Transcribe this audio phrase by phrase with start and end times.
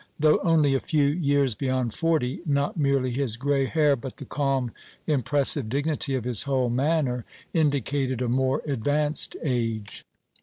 [0.19, 4.71] Though only a few years beyond forty, not merely his grey hair but the calm,
[5.05, 10.03] impressive dignity of his whole manner indicated a more advanced age.